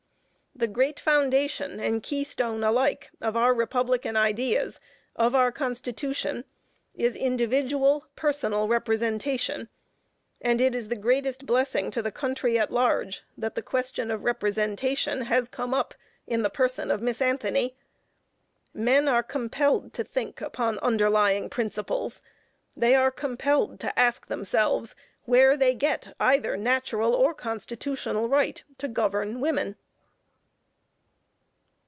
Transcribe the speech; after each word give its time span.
The 0.53 0.67
great 0.67 0.99
foundation 0.99 1.79
and 1.79 2.03
key 2.03 2.25
stone 2.25 2.61
alike 2.63 3.09
of 3.21 3.35
our 3.37 3.53
Republican 3.53 4.15
ideas, 4.17 4.81
of 5.15 5.33
our 5.33 5.49
Constitution, 5.51 6.43
is 6.93 7.15
individual, 7.15 8.05
personal 8.17 8.67
representation, 8.67 9.69
and 10.41 10.59
it 10.59 10.75
is 10.75 10.89
the 10.89 10.97
greatest 10.97 11.45
blessing 11.45 11.89
to 11.91 12.01
the 12.01 12.11
country 12.11 12.59
at 12.59 12.69
large 12.69 13.23
that 13.37 13.55
the 13.55 13.61
question 13.63 14.11
of 14.11 14.25
representation 14.25 15.21
has 15.21 15.47
come 15.47 15.73
up 15.73 15.93
in 16.27 16.41
the 16.43 16.49
person 16.49 16.91
of 16.91 17.01
Miss 17.01 17.21
Anthony. 17.21 17.75
Men 18.73 19.07
are 19.07 19.23
compelled 19.23 19.93
to 19.93 20.03
think 20.03 20.41
upon 20.41 20.77
underlying 20.79 21.49
principles. 21.49 22.21
They 22.75 22.93
are 22.93 23.09
compelled 23.09 23.79
to 23.79 23.97
ask 23.97 24.27
themselves 24.27 24.95
where 25.23 25.55
they 25.55 25.73
get 25.75 26.13
either 26.19 26.57
natural 26.57 27.15
or 27.15 27.33
constitutional 27.33 28.27
right 28.27 28.61
to 28.79 28.89
govern 28.89 29.39
women. 29.39 29.77